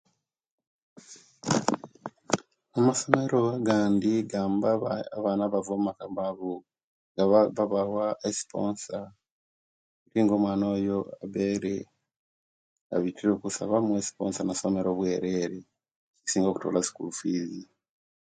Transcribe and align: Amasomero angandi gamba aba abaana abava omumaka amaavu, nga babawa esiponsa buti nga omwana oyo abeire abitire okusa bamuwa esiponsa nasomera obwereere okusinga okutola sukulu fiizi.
Amasomero 2.77 3.39
angandi 3.55 4.11
gamba 4.31 4.67
aba 4.75 4.91
abaana 5.17 5.41
abava 5.45 5.71
omumaka 5.73 6.01
amaavu, 6.07 6.51
nga 7.11 7.23
babawa 7.61 8.05
esiponsa 8.29 8.97
buti 10.01 10.19
nga 10.21 10.33
omwana 10.37 10.65
oyo 10.75 10.97
abeire 11.23 11.75
abitire 12.95 13.31
okusa 13.33 13.69
bamuwa 13.71 13.99
esiponsa 14.03 14.39
nasomera 14.43 14.87
obwereere 14.91 15.59
okusinga 16.17 16.47
okutola 16.49 16.79
sukulu 16.85 17.11
fiizi. 17.19 17.63